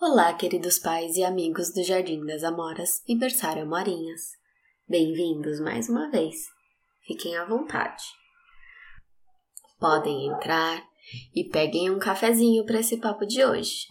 Olá, 0.00 0.32
queridos 0.32 0.78
pais 0.78 1.16
e 1.16 1.24
amigos 1.24 1.72
do 1.72 1.82
Jardim 1.82 2.24
das 2.24 2.44
Amoras 2.44 3.02
e 3.08 3.16
Berçário 3.16 3.64
Amorinhas. 3.64 4.30
Bem-vindos 4.88 5.58
mais 5.58 5.88
uma 5.88 6.08
vez. 6.08 6.36
Fiquem 7.04 7.36
à 7.36 7.44
vontade. 7.44 8.04
Podem 9.80 10.28
entrar 10.28 10.80
e 11.34 11.42
peguem 11.48 11.90
um 11.90 11.98
cafezinho 11.98 12.64
para 12.64 12.78
esse 12.78 12.98
papo 12.98 13.26
de 13.26 13.44
hoje. 13.44 13.88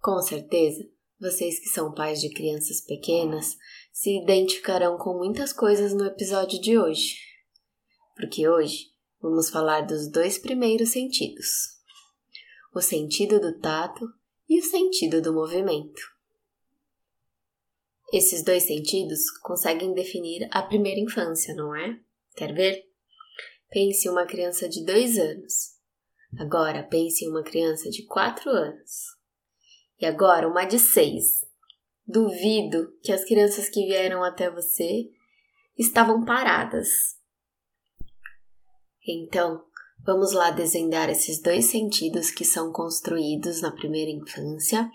Com 0.00 0.22
certeza, 0.22 0.88
vocês 1.20 1.58
que 1.58 1.68
são 1.70 1.92
pais 1.92 2.20
de 2.20 2.32
crianças 2.32 2.80
pequenas 2.80 3.56
se 3.92 4.16
identificarão 4.16 4.96
com 4.96 5.18
muitas 5.18 5.52
coisas 5.52 5.92
no 5.92 6.04
episódio 6.04 6.60
de 6.60 6.78
hoje. 6.78 7.16
Porque 8.14 8.48
hoje 8.48 8.84
vamos 9.20 9.50
falar 9.50 9.80
dos 9.80 10.08
dois 10.08 10.38
primeiros 10.38 10.90
sentidos: 10.90 11.48
o 12.72 12.80
sentido 12.80 13.40
do 13.40 13.58
tato 13.58 14.19
e 14.50 14.58
o 14.58 14.64
sentido 14.64 15.22
do 15.22 15.32
movimento. 15.32 16.02
Esses 18.12 18.42
dois 18.42 18.64
sentidos 18.64 19.30
conseguem 19.42 19.94
definir 19.94 20.48
a 20.50 20.60
primeira 20.60 20.98
infância, 20.98 21.54
não 21.54 21.72
é? 21.72 22.00
Quer 22.34 22.52
ver? 22.52 22.84
Pense 23.70 24.08
em 24.08 24.10
uma 24.10 24.26
criança 24.26 24.68
de 24.68 24.84
dois 24.84 25.16
anos. 25.16 25.78
Agora 26.36 26.82
pense 26.82 27.24
em 27.24 27.28
uma 27.28 27.44
criança 27.44 27.88
de 27.90 28.04
quatro 28.06 28.50
anos. 28.50 29.16
E 30.00 30.04
agora 30.04 30.48
uma 30.48 30.64
de 30.64 30.80
seis. 30.80 31.44
Duvido 32.04 32.92
que 33.04 33.12
as 33.12 33.24
crianças 33.24 33.68
que 33.68 33.86
vieram 33.86 34.24
até 34.24 34.50
você 34.50 35.08
estavam 35.78 36.24
paradas. 36.24 36.88
Então, 39.06 39.64
Vamos 40.04 40.32
lá 40.32 40.50
desvendar 40.50 41.10
esses 41.10 41.40
dois 41.40 41.66
sentidos 41.66 42.30
que 42.30 42.44
são 42.44 42.72
construídos 42.72 43.60
na 43.60 43.70
primeira 43.70 44.10
infância 44.10 44.90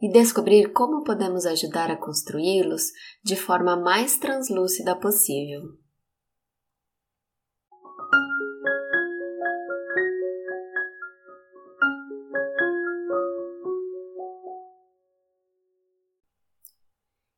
e 0.00 0.10
descobrir 0.10 0.72
como 0.72 1.02
podemos 1.02 1.46
ajudar 1.46 1.90
a 1.90 1.96
construí-los 1.96 2.92
de 3.24 3.34
forma 3.34 3.76
mais 3.76 4.18
translúcida 4.18 4.94
possível. 4.94 5.62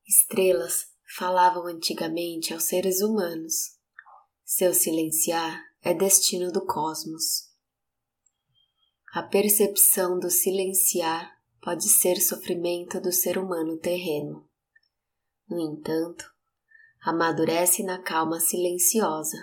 Estrelas 0.07 0.87
falavam 1.17 1.67
antigamente 1.67 2.53
aos 2.53 2.65
seres 2.65 3.01
humanos. 3.01 3.79
Seu 4.45 4.75
silenciar 4.75 5.68
é 5.83 5.95
destino 5.95 6.51
do 6.51 6.65
cosmos. 6.65 7.49
A 9.15 9.23
percepção 9.23 10.19
do 10.19 10.31
silenciar 10.31 11.39
pode 11.63 11.89
ser 11.89 12.17
sofrimento 12.21 13.01
do 13.01 13.13
ser 13.13 13.39
humano 13.39 13.79
terreno. 13.79 14.49
No 15.49 15.59
entanto, 15.61 16.25
amadurece 17.01 17.83
na 17.83 18.03
calma 18.03 18.41
silenciosa, 18.41 19.39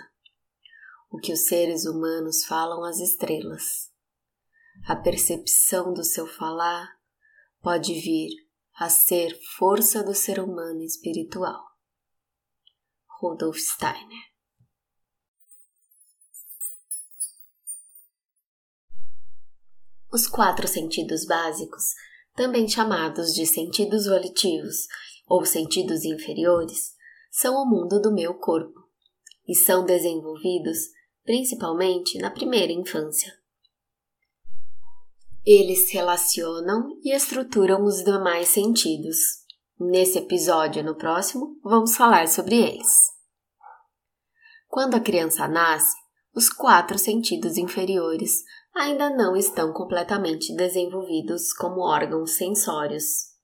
o 1.10 1.18
que 1.18 1.32
os 1.32 1.46
seres 1.46 1.84
humanos 1.84 2.44
falam 2.44 2.84
às 2.84 3.00
estrelas. 3.00 3.90
A 4.86 4.94
percepção 4.94 5.92
do 5.92 6.04
seu 6.04 6.26
falar 6.26 6.88
pode 7.60 7.94
vir 7.94 8.30
a 8.78 8.88
ser 8.90 9.36
força 9.56 10.04
do 10.04 10.14
ser 10.14 10.38
humano 10.38 10.82
espiritual. 10.82 11.64
Rudolf 13.20 13.58
Steiner 13.58 14.35
Os 20.16 20.26
quatro 20.26 20.66
sentidos 20.66 21.26
básicos, 21.26 21.92
também 22.34 22.66
chamados 22.66 23.34
de 23.34 23.44
sentidos 23.44 24.06
volitivos 24.06 24.86
ou 25.28 25.44
sentidos 25.44 26.06
inferiores, 26.06 26.94
são 27.30 27.54
o 27.56 27.66
mundo 27.66 28.00
do 28.00 28.10
meu 28.10 28.32
corpo 28.32 28.80
e 29.46 29.54
são 29.54 29.84
desenvolvidos 29.84 30.78
principalmente 31.22 32.16
na 32.16 32.30
primeira 32.30 32.72
infância. 32.72 33.30
Eles 35.44 35.92
relacionam 35.92 36.98
e 37.04 37.14
estruturam 37.14 37.84
os 37.84 38.02
demais 38.02 38.48
sentidos. 38.48 39.18
Nesse 39.78 40.16
episódio 40.16 40.80
e 40.80 40.82
no 40.82 40.94
próximo, 40.94 41.60
vamos 41.62 41.94
falar 41.94 42.26
sobre 42.26 42.56
eles. 42.56 43.12
Quando 44.66 44.94
a 44.94 45.00
criança 45.00 45.46
nasce, 45.46 45.94
os 46.34 46.48
quatro 46.48 46.98
sentidos 46.98 47.58
inferiores 47.58 48.42
ainda 48.76 49.08
não 49.08 49.34
estão 49.34 49.72
completamente 49.72 50.54
desenvolvidos 50.54 51.52
como 51.52 51.80
órgãos 51.80 52.32
sensórios. 52.36 53.34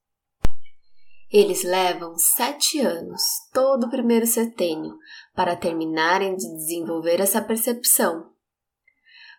Eles 1.30 1.64
levam 1.64 2.14
sete 2.18 2.78
anos, 2.80 3.22
todo 3.54 3.86
o 3.86 3.90
primeiro 3.90 4.26
setênio, 4.26 4.94
para 5.34 5.56
terminarem 5.56 6.36
de 6.36 6.46
desenvolver 6.56 7.20
essa 7.20 7.40
percepção. 7.40 8.30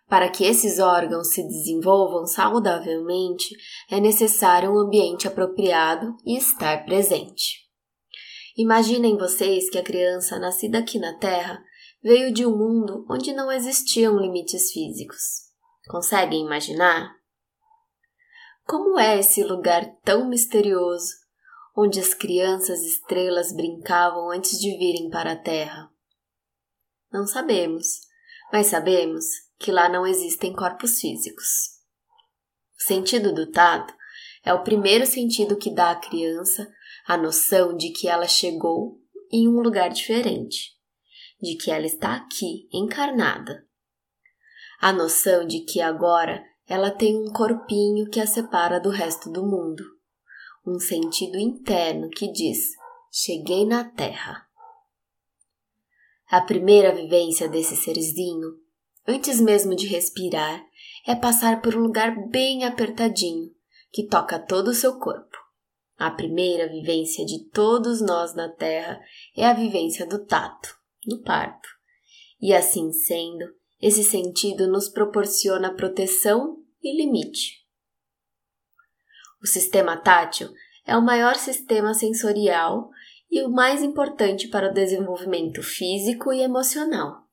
Para 0.08 0.28
que 0.28 0.44
esses 0.44 0.80
órgãos 0.80 1.28
se 1.28 1.46
desenvolvam 1.46 2.26
saudavelmente, 2.26 3.54
é 3.88 4.00
necessário 4.00 4.72
um 4.72 4.78
ambiente 4.78 5.28
apropriado 5.28 6.16
e 6.26 6.36
estar 6.36 6.84
presente. 6.84 7.62
Imaginem 8.56 9.16
vocês 9.16 9.70
que 9.70 9.78
a 9.78 9.82
criança 9.82 10.38
nascida 10.40 10.78
aqui 10.78 10.98
na 10.98 11.16
Terra 11.18 11.62
veio 12.02 12.32
de 12.32 12.44
um 12.44 12.50
mundo 12.50 13.06
onde 13.08 13.32
não 13.32 13.50
existiam 13.50 14.18
limites 14.18 14.72
físicos. 14.72 15.43
Conseguem 15.86 16.46
imaginar? 16.46 17.14
Como 18.64 18.98
é 18.98 19.18
esse 19.18 19.44
lugar 19.44 19.84
tão 20.02 20.26
misterioso 20.26 21.12
onde 21.76 22.00
as 22.00 22.14
crianças 22.14 22.80
estrelas 22.80 23.52
brincavam 23.54 24.30
antes 24.30 24.58
de 24.58 24.76
virem 24.78 25.10
para 25.10 25.32
a 25.32 25.36
Terra? 25.36 25.90
Não 27.12 27.26
sabemos, 27.26 27.86
mas 28.50 28.68
sabemos 28.68 29.26
que 29.58 29.70
lá 29.70 29.88
não 29.88 30.06
existem 30.06 30.54
corpos 30.54 31.00
físicos. 31.00 31.74
O 32.78 32.82
sentido 32.82 33.34
do 33.34 33.50
tato 33.50 33.94
é 34.42 34.54
o 34.54 34.64
primeiro 34.64 35.04
sentido 35.04 35.56
que 35.56 35.74
dá 35.74 35.90
à 35.90 35.96
criança 35.96 36.66
a 37.06 37.16
noção 37.18 37.76
de 37.76 37.90
que 37.90 38.08
ela 38.08 38.26
chegou 38.26 38.98
em 39.30 39.46
um 39.46 39.60
lugar 39.60 39.90
diferente, 39.90 40.72
de 41.40 41.56
que 41.56 41.70
ela 41.70 41.84
está 41.84 42.14
aqui, 42.14 42.68
encarnada, 42.72 43.66
a 44.84 44.92
noção 44.92 45.46
de 45.46 45.60
que 45.60 45.80
agora 45.80 46.44
ela 46.68 46.90
tem 46.90 47.16
um 47.16 47.32
corpinho 47.32 48.06
que 48.10 48.20
a 48.20 48.26
separa 48.26 48.78
do 48.78 48.90
resto 48.90 49.32
do 49.32 49.42
mundo, 49.42 49.82
um 50.66 50.78
sentido 50.78 51.38
interno 51.38 52.10
que 52.10 52.30
diz: 52.30 52.72
cheguei 53.10 53.64
na 53.64 53.82
Terra. 53.84 54.46
A 56.30 56.42
primeira 56.42 56.94
vivência 56.94 57.48
desse 57.48 57.74
serzinho, 57.76 58.58
antes 59.08 59.40
mesmo 59.40 59.74
de 59.74 59.86
respirar, 59.86 60.62
é 61.06 61.16
passar 61.16 61.62
por 61.62 61.74
um 61.74 61.80
lugar 61.80 62.28
bem 62.28 62.66
apertadinho 62.66 63.54
que 63.90 64.06
toca 64.06 64.38
todo 64.38 64.68
o 64.68 64.74
seu 64.74 64.98
corpo. 64.98 65.38
A 65.96 66.10
primeira 66.10 66.68
vivência 66.68 67.24
de 67.24 67.48
todos 67.48 68.02
nós 68.02 68.34
na 68.34 68.50
Terra 68.50 69.00
é 69.34 69.46
a 69.46 69.54
vivência 69.54 70.06
do 70.06 70.26
tato, 70.26 70.76
no 71.06 71.22
parto. 71.22 71.70
E 72.38 72.52
assim 72.52 72.92
sendo, 72.92 73.46
esse 73.80 74.02
sentido 74.02 74.66
nos 74.66 74.88
proporciona 74.88 75.74
proteção 75.74 76.58
e 76.82 76.96
limite. 76.96 77.64
O 79.42 79.46
sistema 79.46 79.96
tátil 79.96 80.50
é 80.86 80.96
o 80.96 81.04
maior 81.04 81.36
sistema 81.36 81.92
sensorial 81.94 82.90
e 83.30 83.42
o 83.42 83.50
mais 83.50 83.82
importante 83.82 84.48
para 84.48 84.70
o 84.70 84.72
desenvolvimento 84.72 85.62
físico 85.62 86.32
e 86.32 86.40
emocional. 86.40 87.24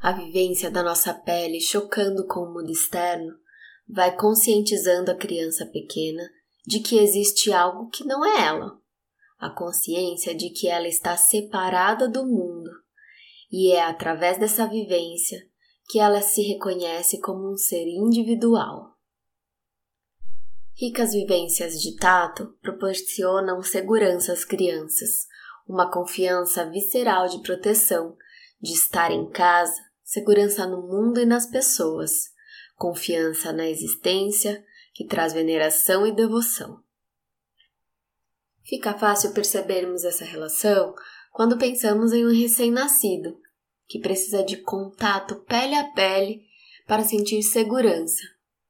A 0.00 0.12
vivência 0.12 0.70
da 0.70 0.82
nossa 0.82 1.12
pele 1.12 1.60
chocando 1.60 2.26
com 2.26 2.40
o 2.40 2.54
mundo 2.54 2.70
externo 2.70 3.34
vai 3.86 4.16
conscientizando 4.16 5.10
a 5.10 5.14
criança 5.14 5.66
pequena 5.66 6.22
de 6.66 6.80
que 6.80 6.98
existe 6.98 7.52
algo 7.52 7.88
que 7.90 8.04
não 8.04 8.24
é 8.24 8.46
ela, 8.46 8.78
a 9.38 9.50
consciência 9.50 10.34
de 10.34 10.50
que 10.50 10.68
ela 10.68 10.88
está 10.88 11.16
separada 11.16 12.08
do 12.08 12.24
mundo 12.24 12.70
e 13.50 13.72
é 13.72 13.82
através 13.82 14.38
dessa 14.38 14.66
vivência 14.66 15.38
que 15.88 15.98
ela 15.98 16.22
se 16.22 16.40
reconhece 16.42 17.20
como 17.20 17.52
um 17.52 17.56
ser 17.56 17.84
individual. 17.86 18.96
Ricas 20.74 21.12
vivências 21.12 21.80
de 21.80 21.96
tato 21.96 22.56
proporcionam 22.62 23.62
segurança 23.62 24.32
às 24.32 24.44
crianças, 24.44 25.26
uma 25.68 25.90
confiança 25.90 26.64
visceral 26.70 27.28
de 27.28 27.42
proteção, 27.42 28.16
de 28.60 28.72
estar 28.72 29.10
em 29.10 29.28
casa, 29.28 29.80
segurança 30.02 30.66
no 30.66 30.82
mundo 30.82 31.20
e 31.20 31.26
nas 31.26 31.46
pessoas, 31.46 32.30
confiança 32.76 33.52
na 33.52 33.68
existência, 33.68 34.64
que 34.94 35.06
traz 35.06 35.32
veneração 35.32 36.06
e 36.06 36.12
devoção. 36.12 36.82
Fica 38.64 38.96
fácil 38.96 39.32
percebermos 39.32 40.04
essa 40.04 40.24
relação 40.24 40.94
quando 41.30 41.56
pensamos 41.56 42.12
em 42.12 42.26
um 42.26 42.32
recém-nascido, 42.32 43.38
que 43.88 43.98
precisa 43.98 44.42
de 44.42 44.58
contato 44.58 45.36
pele 45.46 45.74
a 45.74 45.84
pele 45.92 46.44
para 46.86 47.04
sentir 47.04 47.42
segurança, 47.42 48.22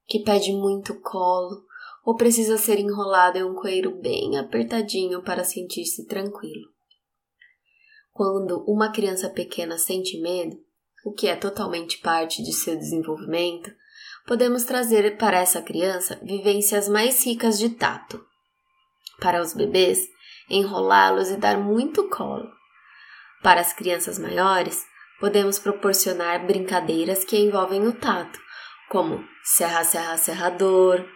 que 0.06 0.22
pede 0.22 0.52
muito 0.52 0.94
colo, 1.00 1.64
ou 2.04 2.16
precisa 2.16 2.56
ser 2.56 2.78
enrolado 2.78 3.38
em 3.38 3.44
um 3.44 3.54
coeiro 3.54 4.00
bem 4.00 4.38
apertadinho 4.38 5.22
para 5.22 5.44
sentir-se 5.44 6.06
tranquilo. 6.06 6.68
Quando 8.12 8.64
uma 8.66 8.90
criança 8.90 9.28
pequena 9.28 9.78
sente 9.78 10.18
medo, 10.20 10.58
o 11.04 11.12
que 11.12 11.28
é 11.28 11.36
totalmente 11.36 11.98
parte 11.98 12.42
de 12.42 12.52
seu 12.52 12.76
desenvolvimento, 12.76 13.70
podemos 14.26 14.64
trazer 14.64 15.16
para 15.16 15.38
essa 15.38 15.62
criança 15.62 16.18
vivências 16.22 16.88
mais 16.88 17.24
ricas 17.24 17.58
de 17.58 17.70
tato. 17.70 18.24
Para 19.18 19.40
os 19.40 19.54
bebês, 19.54 20.06
enrolá-los 20.50 21.30
e 21.30 21.36
dar 21.36 21.56
muito 21.56 22.08
colo. 22.08 22.50
Para 23.42 23.60
as 23.60 23.72
crianças 23.72 24.18
maiores, 24.18 24.84
podemos 25.18 25.58
proporcionar 25.58 26.44
brincadeiras 26.44 27.24
que 27.24 27.38
envolvem 27.38 27.86
o 27.86 27.92
tato, 27.92 28.38
como 28.88 29.24
serra-serra 29.42 30.16
serrador, 30.16 31.06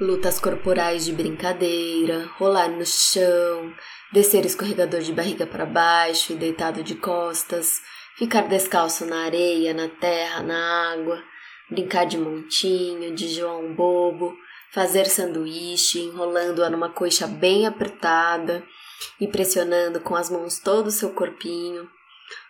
lutas 0.00 0.38
corporais 0.38 1.06
de 1.06 1.12
brincadeira, 1.12 2.28
rolar 2.36 2.68
no 2.68 2.84
chão, 2.84 3.72
descer 4.12 4.44
escorregador 4.44 5.00
de 5.00 5.12
barriga 5.12 5.46
para 5.46 5.64
baixo 5.64 6.32
e 6.32 6.36
deitado 6.36 6.82
de 6.82 6.96
costas, 6.96 7.80
ficar 8.16 8.42
descalço 8.42 9.06
na 9.06 9.24
areia, 9.24 9.72
na 9.72 9.88
terra, 9.88 10.42
na 10.42 10.92
água, 10.92 11.22
brincar 11.70 12.04
de 12.04 12.18
montinho, 12.18 13.14
de 13.14 13.28
João 13.28 13.74
Bobo, 13.74 14.36
fazer 14.76 15.06
sanduíche, 15.06 16.00
enrolando-a 16.00 16.68
numa 16.68 16.90
coxa 16.90 17.26
bem 17.26 17.66
apertada 17.66 18.62
e 19.18 19.26
pressionando 19.26 20.02
com 20.02 20.14
as 20.14 20.28
mãos 20.28 20.58
todo 20.58 20.88
o 20.88 20.90
seu 20.90 21.14
corpinho, 21.14 21.88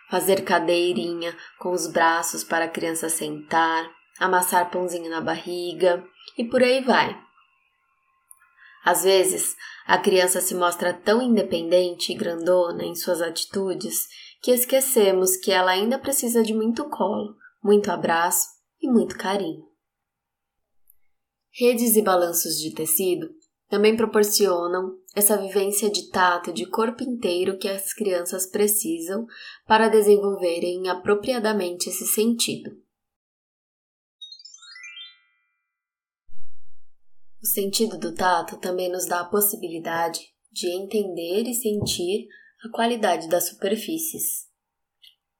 fazer 0.09 0.43
cadeirinha 0.43 1.33
com 1.57 1.71
os 1.71 1.87
braços 1.87 2.43
para 2.43 2.65
a 2.65 2.69
criança 2.69 3.07
sentar, 3.07 3.89
amassar 4.19 4.69
pãozinho 4.69 5.09
na 5.09 5.21
barriga 5.21 6.03
e 6.37 6.43
por 6.43 6.61
aí 6.61 6.83
vai. 6.83 7.17
Às 8.83 9.05
vezes, 9.05 9.55
a 9.85 9.97
criança 9.97 10.41
se 10.41 10.53
mostra 10.53 10.91
tão 10.91 11.21
independente 11.21 12.11
e 12.11 12.15
grandona 12.15 12.83
em 12.83 12.93
suas 12.93 13.21
atitudes 13.21 14.05
que 14.41 14.51
esquecemos 14.51 15.37
que 15.37 15.49
ela 15.53 15.71
ainda 15.71 15.97
precisa 15.97 16.43
de 16.43 16.53
muito 16.53 16.89
colo, 16.89 17.37
muito 17.63 17.89
abraço 17.89 18.47
e 18.81 18.91
muito 18.91 19.17
carinho. 19.17 19.66
Redes 21.59 21.95
e 21.95 22.03
balanços 22.03 22.59
de 22.59 22.71
tecido 22.71 23.33
também 23.67 23.97
proporcionam 23.97 24.95
essa 25.15 25.35
vivência 25.35 25.89
de 25.89 26.11
tato 26.11 26.53
de 26.53 26.67
corpo 26.67 27.03
inteiro 27.03 27.57
que 27.57 27.67
as 27.67 27.93
crianças 27.93 28.45
precisam 28.45 29.25
para 29.65 29.87
desenvolverem 29.87 30.87
apropriadamente 30.87 31.89
esse 31.89 32.05
sentido. 32.05 32.79
O 37.41 37.45
sentido 37.47 37.97
do 37.97 38.13
tato 38.13 38.57
também 38.57 38.91
nos 38.91 39.07
dá 39.07 39.21
a 39.21 39.25
possibilidade 39.25 40.31
de 40.51 40.67
entender 40.69 41.49
e 41.49 41.55
sentir 41.55 42.27
a 42.63 42.69
qualidade 42.69 43.27
das 43.27 43.49
superfícies. 43.49 44.47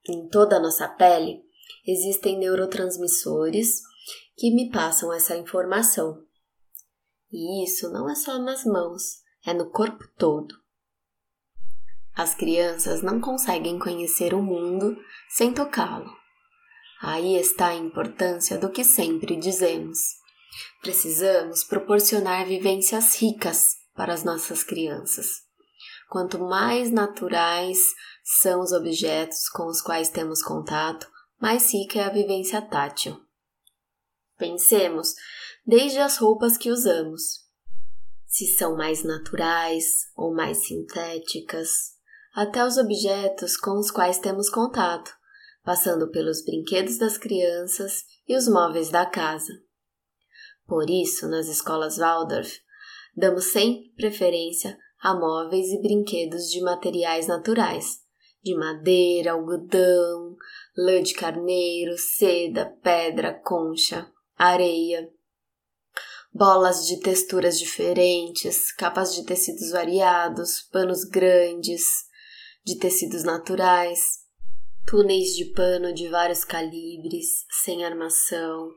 Em 0.09 0.27
toda 0.29 0.55
a 0.55 0.59
nossa 0.59 0.87
pele 0.87 1.43
existem 1.85 2.39
neurotransmissores 2.39 3.81
que 4.37 4.53
me 4.53 4.69
passam 4.69 5.11
essa 5.11 5.35
informação. 5.35 6.23
E 7.31 7.65
isso 7.65 7.91
não 7.91 8.09
é 8.09 8.13
só 8.13 8.37
nas 8.37 8.63
mãos, 8.63 9.23
é 9.43 9.53
no 9.53 9.69
corpo 9.71 10.05
todo. 10.17 10.55
As 12.15 12.35
crianças 12.35 13.01
não 13.01 13.19
conseguem 13.19 13.79
conhecer 13.79 14.33
o 14.33 14.41
mundo 14.41 14.95
sem 15.29 15.53
tocá-lo. 15.53 16.09
Aí 17.01 17.35
está 17.35 17.69
a 17.69 17.75
importância 17.75 18.57
do 18.57 18.71
que 18.71 18.83
sempre 18.83 19.35
dizemos. 19.35 19.99
Precisamos 20.81 21.63
proporcionar 21.63 22.45
vivências 22.45 23.19
ricas 23.19 23.75
para 23.95 24.13
as 24.13 24.23
nossas 24.23 24.63
crianças. 24.63 25.27
Quanto 26.09 26.39
mais 26.39 26.91
naturais 26.91 27.79
são 28.23 28.61
os 28.61 28.71
objetos 28.71 29.49
com 29.49 29.67
os 29.67 29.81
quais 29.81 30.09
temos 30.09 30.41
contato, 30.41 31.07
mais 31.39 31.71
rica 31.73 31.99
é 31.99 32.03
a 32.03 32.09
vivência 32.09 32.61
tátil. 32.61 33.26
Pensemos 34.37 35.13
desde 35.65 35.99
as 35.99 36.17
roupas 36.17 36.57
que 36.57 36.69
usamos, 36.69 37.47
se 38.25 38.45
são 38.45 38.75
mais 38.75 39.03
naturais 39.03 39.83
ou 40.15 40.33
mais 40.33 40.67
sintéticas, 40.67 41.69
até 42.33 42.63
os 42.63 42.77
objetos 42.77 43.57
com 43.57 43.79
os 43.79 43.89
quais 43.89 44.19
temos 44.19 44.49
contato, 44.49 45.11
passando 45.63 46.11
pelos 46.11 46.43
brinquedos 46.45 46.97
das 46.97 47.17
crianças 47.17 48.03
e 48.27 48.35
os 48.35 48.47
móveis 48.47 48.89
da 48.89 49.05
casa. 49.05 49.53
Por 50.67 50.89
isso, 50.89 51.27
nas 51.27 51.47
escolas 51.47 51.97
Waldorf, 51.97 52.59
damos 53.15 53.45
sempre 53.45 53.89
preferência 53.95 54.77
a 55.01 55.13
móveis 55.13 55.67
e 55.69 55.81
brinquedos 55.81 56.49
de 56.49 56.61
materiais 56.61 57.27
naturais, 57.27 58.01
de 58.43 58.55
madeira, 58.55 59.31
algodão, 59.31 60.35
lã 60.77 61.01
de 61.01 61.13
carneiro, 61.13 61.97
seda, 61.97 62.65
pedra, 62.83 63.33
concha, 63.33 64.11
areia, 64.37 65.09
bolas 66.31 66.85
de 66.85 66.99
texturas 66.99 67.57
diferentes, 67.57 68.71
capas 68.71 69.15
de 69.15 69.25
tecidos 69.25 69.71
variados, 69.71 70.61
panos 70.71 71.03
grandes, 71.03 72.05
de 72.63 72.77
tecidos 72.77 73.23
naturais, 73.23 74.19
túneis 74.85 75.35
de 75.35 75.45
pano 75.45 75.93
de 75.93 76.07
vários 76.07 76.45
calibres, 76.45 77.45
sem 77.63 77.83
armação, 77.83 78.69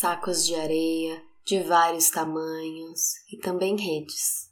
sacos 0.00 0.44
de 0.44 0.54
areia 0.54 1.22
de 1.46 1.60
vários 1.60 2.10
tamanhos 2.10 3.00
e 3.32 3.38
também 3.38 3.74
redes. 3.74 4.48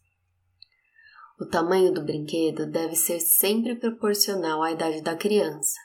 O 1.39 1.45
tamanho 1.45 1.93
do 1.93 2.03
brinquedo 2.03 2.67
deve 2.67 2.97
ser 2.97 3.21
sempre 3.21 3.77
proporcional 3.77 4.63
à 4.63 4.73
idade 4.73 5.03
da 5.03 5.15
criança. 5.15 5.79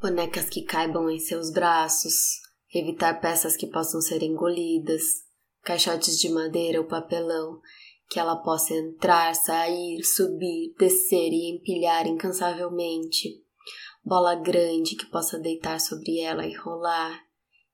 Bonecas 0.00 0.48
que 0.50 0.62
caibam 0.62 1.08
em 1.08 1.20
seus 1.20 1.52
braços, 1.52 2.43
evitar 2.78 3.20
peças 3.20 3.56
que 3.56 3.66
possam 3.66 4.00
ser 4.00 4.22
engolidas, 4.22 5.02
caixotes 5.62 6.18
de 6.18 6.28
madeira 6.28 6.80
ou 6.80 6.86
papelão 6.86 7.60
que 8.08 8.20
ela 8.20 8.36
possa 8.36 8.74
entrar, 8.74 9.34
sair, 9.34 10.02
subir, 10.04 10.74
descer 10.78 11.32
e 11.32 11.50
empilhar 11.50 12.06
incansavelmente, 12.06 13.42
bola 14.04 14.34
grande 14.34 14.94
que 14.94 15.06
possa 15.06 15.38
deitar 15.38 15.80
sobre 15.80 16.20
ela 16.20 16.46
e 16.46 16.54
rolar, 16.54 17.24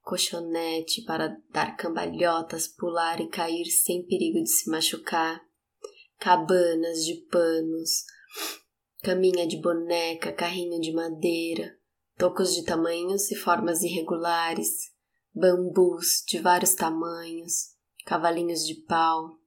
colchonete 0.02 1.02
para 1.02 1.36
dar 1.50 1.76
cambalhotas, 1.76 2.68
pular 2.68 3.20
e 3.20 3.28
cair 3.28 3.66
sem 3.66 4.06
perigo 4.06 4.42
de 4.42 4.48
se 4.48 4.70
machucar, 4.70 5.40
cabanas 6.18 7.04
de 7.04 7.14
panos, 7.30 8.04
caminha 9.02 9.46
de 9.46 9.56
boneca, 9.60 10.32
carrinho 10.32 10.80
de 10.80 10.92
madeira, 10.92 11.76
tocos 12.20 12.54
de 12.54 12.62
tamanhos 12.64 13.30
e 13.30 13.34
formas 13.34 13.80
irregulares, 13.80 14.92
bambus 15.34 16.22
de 16.28 16.38
vários 16.38 16.74
tamanhos, 16.74 17.74
cavalinhos 18.04 18.66
de 18.66 18.74
pau. 18.74 19.38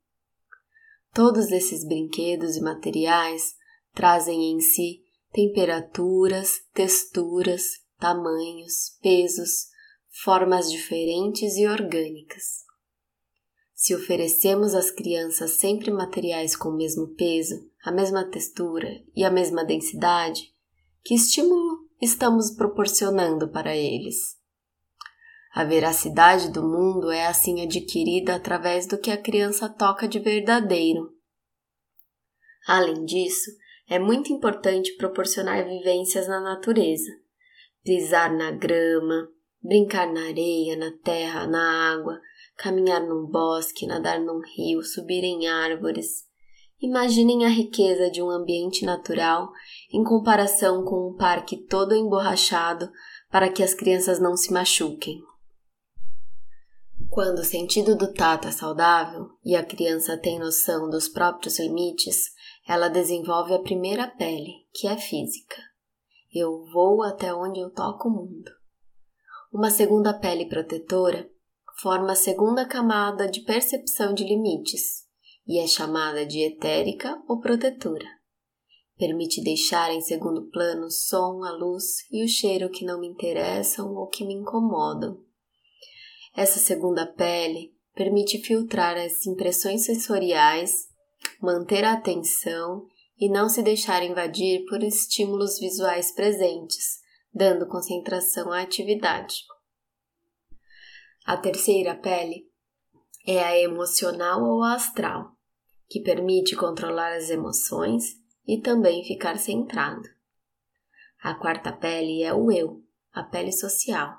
Todos 1.14 1.52
esses 1.52 1.86
brinquedos 1.86 2.58
e 2.58 2.62
materiais 2.62 3.54
trazem 3.94 4.52
em 4.52 4.60
si 4.60 5.04
temperaturas, 5.32 6.62
texturas, 6.74 7.64
tamanhos, 8.00 8.98
pesos, 9.04 9.68
formas 10.24 10.72
diferentes 10.72 11.56
e 11.58 11.68
orgânicas. 11.68 12.64
Se 13.76 13.94
oferecemos 13.94 14.74
às 14.74 14.90
crianças 14.90 15.52
sempre 15.52 15.92
materiais 15.92 16.56
com 16.56 16.70
o 16.70 16.76
mesmo 16.76 17.14
peso, 17.14 17.70
a 17.84 17.92
mesma 17.92 18.28
textura 18.32 18.90
e 19.16 19.24
a 19.24 19.30
mesma 19.30 19.64
densidade, 19.64 20.52
que 21.04 21.14
estímulo 21.14 21.84
estamos 22.04 22.52
proporcionando 22.52 23.48
para 23.50 23.76
eles? 23.76 24.38
A 25.54 25.64
veracidade 25.64 26.52
do 26.52 26.62
mundo 26.62 27.12
é 27.12 27.28
assim 27.28 27.62
adquirida 27.62 28.36
através 28.36 28.86
do 28.86 28.98
que 28.98 29.10
a 29.10 29.22
criança 29.22 29.70
toca 29.70 30.08
de 30.08 30.20
verdadeiro. 30.20 31.14
Além 32.68 33.06
disso, 33.06 33.52
é 33.88 34.00
muito 34.00 34.34
importante 34.34 34.96
proporcionar 34.98 35.64
vivências 35.64 36.28
na 36.28 36.42
natureza, 36.42 37.12
pisar 37.84 38.34
na 38.34 38.52
grama, 38.52 39.30
brincar 39.62 40.12
na 40.12 40.28
areia, 40.28 40.76
na 40.76 40.92
terra, 41.04 41.48
na 41.48 41.94
água, 41.94 42.20
caminhar 42.58 43.02
num 43.02 43.28
bosque, 43.28 43.86
nadar 43.86 44.20
num 44.20 44.42
rio, 44.56 44.82
subir 44.82 45.24
em 45.24 45.48
árvores. 45.48 46.26
Imaginem 46.82 47.46
a 47.46 47.50
riqueza 47.50 48.10
de 48.10 48.22
um 48.22 48.30
ambiente 48.30 48.84
natural 48.84 49.50
em 49.94 50.04
comparação 50.04 50.84
com 50.84 51.10
um 51.10 51.16
parque 51.16 51.56
todo 51.56 51.96
emborrachado 51.96 52.92
para 53.30 53.48
que 53.48 53.62
as 53.62 53.76
crianças 53.76 54.20
não 54.20 54.36
se 54.36 54.52
machuquem. 54.52 55.22
Quando 57.10 57.40
o 57.40 57.44
sentido 57.44 57.96
do 57.96 58.12
tato 58.12 58.48
é 58.48 58.52
saudável 58.52 59.30
e 59.46 59.56
a 59.56 59.64
criança 59.64 60.18
tem 60.18 60.40
noção 60.40 60.90
dos 60.90 61.08
próprios 61.08 61.60
limites, 61.60 62.32
ela 62.68 62.88
desenvolve 62.88 63.54
a 63.54 63.60
primeira 63.60 64.08
pele, 64.08 64.66
que 64.74 64.88
é 64.88 64.98
física. 64.98 65.58
Eu 66.34 66.66
vou 66.74 67.04
até 67.04 67.32
onde 67.32 67.60
eu 67.60 67.70
toco 67.70 68.08
o 68.08 68.12
mundo. 68.12 68.52
Uma 69.54 69.70
segunda 69.70 70.12
pele 70.12 70.48
protetora 70.50 71.30
forma 71.80 72.14
a 72.14 72.16
segunda 72.16 72.66
camada 72.66 73.30
de 73.30 73.42
percepção 73.42 74.12
de 74.12 74.24
limites 74.24 75.04
e 75.46 75.60
é 75.60 75.68
chamada 75.68 76.26
de 76.26 76.40
etérica 76.40 77.22
ou 77.28 77.40
protetora. 77.40 78.23
Permite 78.98 79.44
deixar 79.44 79.92
em 79.92 80.02
segundo 80.02 80.50
plano 80.50 80.86
o 80.86 80.92
som, 80.92 81.44
a 81.44 81.52
luz 81.52 82.08
e 82.12 82.24
o 82.24 82.28
cheiro 82.28 82.70
que 82.70 82.86
não 82.86 83.00
me 83.00 83.08
interessam 83.08 83.94
ou 83.96 84.08
que 84.08 84.26
me 84.26 84.34
incomodam. 84.34 85.20
Essa 86.36 86.60
segunda 86.60 87.06
pele 87.06 87.74
permite 87.96 88.40
filtrar 88.40 88.98
as 88.98 89.26
impressões 89.26 89.86
sensoriais, 89.86 90.88
manter 91.42 91.84
a 91.84 91.94
atenção 91.94 92.86
e 93.18 93.30
não 93.30 93.48
se 93.48 93.62
deixar 93.62 94.04
invadir 94.04 94.66
por 94.66 94.84
estímulos 94.84 95.60
visuais 95.60 96.12
presentes, 96.12 97.00
dando 97.34 97.68
concentração 97.68 98.52
à 98.52 98.62
atividade. 98.62 99.44
A 101.26 101.38
terceira 101.38 101.96
pele 101.96 102.48
é 103.26 103.40
a 103.40 103.58
emocional 103.58 104.44
ou 104.44 104.64
astral, 104.64 105.32
que 105.88 106.02
permite 106.02 106.56
controlar 106.56 107.16
as 107.16 107.30
emoções 107.30 108.23
e 108.48 108.60
também 108.60 109.04
ficar 109.04 109.38
centrado. 109.38 110.08
A 111.22 111.34
quarta 111.36 111.72
pele 111.72 112.24
é 112.24 112.34
o 112.34 112.52
eu, 112.52 112.84
a 113.12 113.24
pele 113.24 113.52
social. 113.52 114.18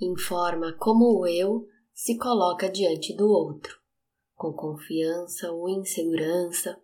Informa 0.00 0.74
como 0.74 1.20
o 1.20 1.26
eu 1.26 1.66
se 1.94 2.18
coloca 2.18 2.68
diante 2.68 3.16
do 3.16 3.26
outro, 3.26 3.80
com 4.34 4.52
confiança 4.52 5.50
ou 5.50 5.68
insegurança, 5.70 6.78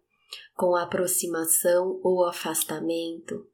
com 0.56 0.74
aproximação 0.74 2.00
ou 2.02 2.24
afastamento, 2.24 3.46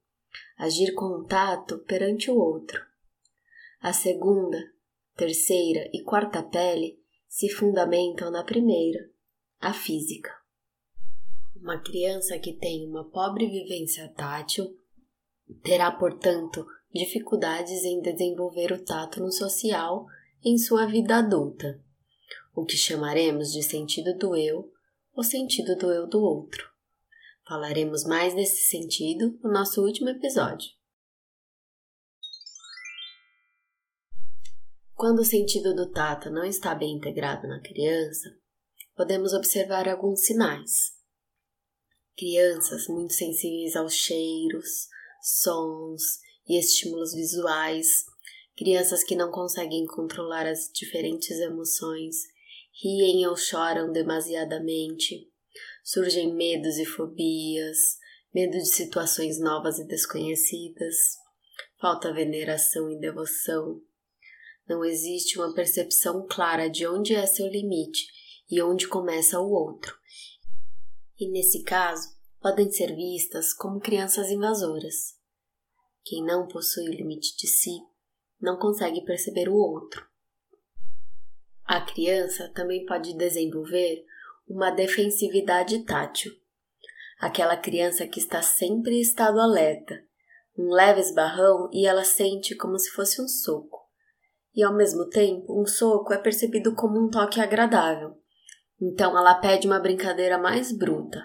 agir 0.57 0.95
contato 0.95 1.79
perante 1.79 2.31
o 2.31 2.37
outro. 2.37 2.81
A 3.81 3.93
segunda, 3.93 4.59
terceira 5.17 5.91
e 5.93 6.05
quarta 6.05 6.43
pele 6.43 7.03
se 7.27 7.49
fundamentam 7.49 8.31
na 8.31 8.45
primeira, 8.45 9.11
a 9.61 9.73
física. 9.73 10.38
Uma 11.61 11.83
criança 11.83 12.39
que 12.39 12.53
tem 12.53 12.89
uma 12.89 13.11
pobre 13.11 13.47
vivência 13.47 14.09
tátil 14.17 14.79
terá, 15.63 15.91
portanto, 15.91 16.65
dificuldades 16.93 17.85
em 17.85 18.01
desenvolver 18.01 18.73
o 18.73 18.85
tato 18.85 19.21
no 19.21 19.31
social 19.33 20.07
em 20.45 20.57
sua 20.57 20.87
vida 20.87 21.17
adulta, 21.17 21.83
o 22.55 22.65
que 22.65 22.77
chamaremos 22.77 23.53
de 23.53 23.63
sentido 23.63 24.17
do 24.17 24.37
eu 24.37 24.73
ou 25.13 25.25
sentido 25.25 25.77
do 25.77 25.91
eu 25.91 26.07
do 26.07 26.21
outro. 26.21 26.65
Falaremos 27.47 28.05
mais 28.05 28.35
desse 28.35 28.69
sentido 28.69 29.39
no 29.43 29.51
nosso 29.51 29.83
último 29.83 30.09
episódio. 30.11 30.71
Quando 34.95 35.21
o 35.21 35.25
sentido 35.25 35.75
do 35.75 35.91
tato 35.91 36.31
não 36.31 36.45
está 36.45 36.75
bem 36.75 36.97
integrado 36.97 37.47
na 37.49 37.61
criança, 37.61 38.29
podemos 38.97 39.33
observar 39.33 39.89
alguns 39.89 40.25
sinais. 40.25 40.98
Crianças 42.19 42.89
muito 42.89 43.15
sensíveis 43.15 43.77
aos 43.77 43.95
cheiros, 43.95 44.89
sons 45.23 46.19
e 46.49 46.59
estímulos 46.59 47.15
visuais, 47.15 48.07
crianças 48.57 49.05
que 49.05 49.15
não 49.15 49.31
conseguem 49.31 49.87
controlar 49.87 50.45
as 50.45 50.69
diferentes 50.75 51.39
emoções, 51.39 52.17
riem 52.83 53.25
ou 53.25 53.37
choram 53.37 53.93
demasiadamente, 53.93 55.31
surgem 55.85 56.35
medos 56.35 56.77
e 56.79 56.85
fobias, 56.85 57.99
medo 58.35 58.59
de 58.59 58.67
situações 58.67 59.39
novas 59.39 59.79
e 59.79 59.87
desconhecidas, 59.87 60.97
falta 61.81 62.13
veneração 62.13 62.91
e 62.91 62.99
devoção. 62.99 63.81
Não 64.69 64.85
existe 64.85 65.39
uma 65.39 65.55
percepção 65.55 66.27
clara 66.29 66.69
de 66.69 66.85
onde 66.85 67.15
é 67.15 67.25
seu 67.27 67.47
limite 67.47 68.09
e 68.51 68.61
onde 68.61 68.89
começa 68.89 69.39
o 69.39 69.53
outro. 69.53 69.97
E 71.19 71.29
nesse 71.29 71.65
caso, 71.65 72.17
podem 72.41 72.71
ser 72.71 72.95
vistas 72.95 73.53
como 73.53 73.81
crianças 73.81 74.31
invasoras. 74.31 75.17
Quem 76.05 76.25
não 76.25 76.47
possui 76.47 76.89
o 76.89 76.93
limite 76.93 77.37
de 77.37 77.49
si 77.49 77.81
não 78.41 78.57
consegue 78.57 79.05
perceber 79.05 79.49
o 79.49 79.55
outro. 79.55 80.07
A 81.65 81.81
criança 81.81 82.51
também 82.55 82.87
pode 82.87 83.15
desenvolver 83.15 84.05
uma 84.47 84.71
defensividade 84.71 85.85
tátil. 85.85 86.33
Aquela 87.21 87.57
criança 87.57 88.07
que 88.07 88.21
está 88.21 88.41
sempre 88.41 88.95
em 88.95 89.01
estado 89.01 89.41
alerta, 89.41 90.03
um 90.57 90.71
leve 90.71 91.01
esbarrão 91.01 91.69
e 91.73 91.87
ela 91.87 92.05
sente 92.05 92.55
como 92.57 92.79
se 92.79 92.91
fosse 92.91 93.21
um 93.21 93.29
soco. 93.29 93.87
E 94.55 94.63
ao 94.63 94.75
mesmo 94.75 95.09
tempo, 95.09 95.61
um 95.61 95.67
soco 95.67 96.13
é 96.13 96.19
percebido 96.19 96.75
como 96.75 96.99
um 96.99 97.11
toque 97.11 97.41
agradável. 97.41 98.18
Então 98.81 99.17
ela 99.17 99.35
pede 99.35 99.67
uma 99.67 99.81
brincadeira 99.81 100.39
mais 100.39 100.71
bruta, 100.77 101.19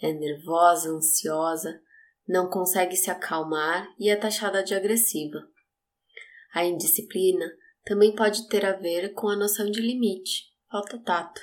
é 0.00 0.12
nervosa, 0.12 0.90
ansiosa, 0.90 1.80
não 2.26 2.48
consegue 2.48 2.96
se 2.96 3.10
acalmar 3.10 3.88
e 3.98 4.08
é 4.08 4.16
taxada 4.16 4.62
de 4.62 4.74
agressiva. 4.74 5.40
A 6.54 6.64
indisciplina 6.64 7.46
também 7.84 8.14
pode 8.14 8.48
ter 8.48 8.64
a 8.64 8.72
ver 8.72 9.12
com 9.14 9.28
a 9.28 9.36
noção 9.36 9.70
de 9.70 9.80
limite, 9.80 10.44
falta 10.70 10.98
tato. 10.98 11.40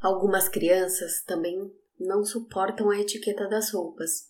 Algumas 0.00 0.48
crianças 0.48 1.22
também 1.24 1.58
não 1.98 2.24
suportam 2.24 2.90
a 2.90 2.98
etiqueta 2.98 3.48
das 3.48 3.72
roupas 3.72 4.28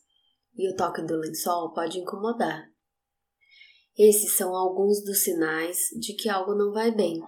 e 0.57 0.69
o 0.69 0.75
toque 0.75 1.03
do 1.03 1.17
lençol 1.17 1.73
pode 1.73 1.99
incomodar. 1.99 2.69
Esses 3.97 4.37
são 4.37 4.55
alguns 4.55 5.05
dos 5.05 5.23
sinais 5.23 5.91
de 6.01 6.15
que 6.15 6.29
algo 6.29 6.55
não 6.55 6.73
vai 6.73 6.91
bem, 6.91 7.21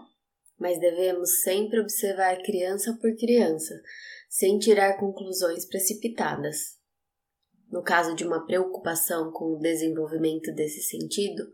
mas 0.61 0.79
devemos 0.79 1.41
sempre 1.43 1.81
observar 1.81 2.37
criança 2.43 2.97
por 3.01 3.17
criança, 3.17 3.75
sem 4.29 4.59
tirar 4.59 4.99
conclusões 4.99 5.65
precipitadas. 5.65 6.79
No 7.71 7.83
caso 7.83 8.15
de 8.15 8.25
uma 8.25 8.45
preocupação 8.45 9.33
com 9.33 9.57
o 9.57 9.59
desenvolvimento 9.59 10.53
desse 10.55 10.83
sentido, 10.83 11.51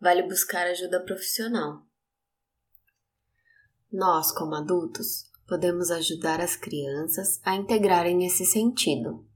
vale 0.00 0.22
buscar 0.22 0.66
ajuda 0.66 1.04
profissional. 1.04 1.82
Nós, 3.92 4.32
como 4.32 4.54
adultos, 4.54 5.30
podemos 5.46 5.90
ajudar 5.90 6.40
as 6.40 6.56
crianças 6.56 7.40
a 7.44 7.54
integrarem 7.54 8.24
esse 8.24 8.46
sentido. 8.46 9.26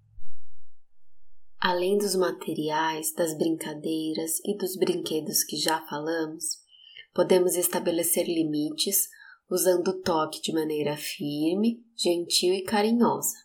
Além 1.58 1.98
dos 1.98 2.16
materiais, 2.16 3.12
das 3.12 3.36
brincadeiras 3.36 4.40
e 4.44 4.56
dos 4.56 4.76
brinquedos 4.76 5.44
que 5.44 5.56
já 5.56 5.86
falamos, 5.86 6.58
podemos 7.12 7.56
estabelecer 7.56 8.26
limites 8.26 9.08
usando 9.48 9.88
o 9.88 10.00
toque 10.00 10.40
de 10.40 10.52
maneira 10.52 10.96
firme, 10.96 11.84
gentil 11.96 12.54
e 12.54 12.62
carinhosa. 12.62 13.36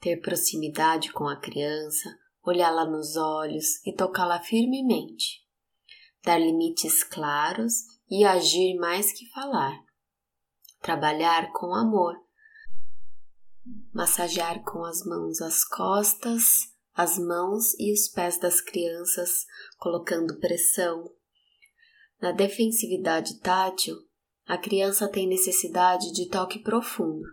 Ter 0.00 0.20
proximidade 0.20 1.12
com 1.12 1.28
a 1.28 1.36
criança, 1.36 2.08
olhá-la 2.42 2.84
nos 2.84 3.16
olhos 3.16 3.84
e 3.86 3.94
tocá-la 3.94 4.40
firmemente. 4.40 5.44
Dar 6.24 6.38
limites 6.38 7.04
claros 7.04 7.74
e 8.10 8.24
agir 8.24 8.76
mais 8.76 9.12
que 9.12 9.30
falar 9.30 9.78
trabalhar 10.80 11.52
com 11.52 11.74
amor, 11.74 12.16
massagear 13.92 14.62
com 14.64 14.84
as 14.84 15.04
mãos 15.04 15.40
as 15.40 15.64
costas, 15.64 16.72
as 16.94 17.18
mãos 17.18 17.74
e 17.78 17.92
os 17.92 18.08
pés 18.08 18.38
das 18.38 18.60
crianças, 18.60 19.46
colocando 19.78 20.38
pressão. 20.40 21.12
Na 22.20 22.32
defensividade 22.32 23.40
tátil, 23.40 23.96
a 24.46 24.58
criança 24.58 25.08
tem 25.08 25.26
necessidade 25.26 26.12
de 26.12 26.28
toque 26.28 26.58
profundo. 26.58 27.26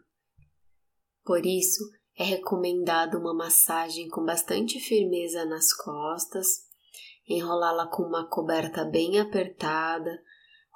Por 1.26 1.46
isso, 1.46 1.84
é 2.18 2.24
recomendada 2.24 3.20
uma 3.20 3.34
massagem 3.34 4.08
com 4.08 4.24
bastante 4.24 4.80
firmeza 4.80 5.44
nas 5.46 5.74
costas, 5.74 6.48
enrolá-la 7.28 7.88
com 7.88 8.04
uma 8.04 8.30
coberta 8.30 8.86
bem 8.86 9.20
apertada, 9.20 10.10